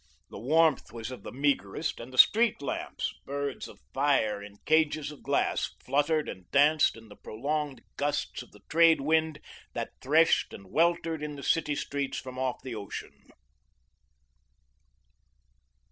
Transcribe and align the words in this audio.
The 0.31 0.39
warmth 0.39 0.91
was 0.91 1.11
of 1.11 1.21
the 1.21 1.31
meagerest, 1.31 1.99
and 1.99 2.11
the 2.11 2.17
street 2.17 2.59
lamps, 2.63 3.13
birds 3.23 3.67
of 3.67 3.79
fire 3.93 4.41
in 4.41 4.55
cages 4.65 5.11
of 5.11 5.21
glass, 5.21 5.75
fluttered 5.85 6.27
and 6.27 6.49
danced 6.49 6.97
in 6.97 7.07
the 7.07 7.15
prolonged 7.15 7.83
gusts 7.97 8.41
of 8.41 8.51
the 8.51 8.61
trade 8.67 9.01
wind 9.01 9.39
that 9.73 9.91
threshed 10.01 10.53
and 10.55 10.71
weltered 10.71 11.21
in 11.21 11.35
the 11.35 11.43
city 11.43 11.75
streets 11.75 12.17
from 12.17 12.39
off 12.39 12.63
the 12.63 12.73
ocean. 12.73 13.29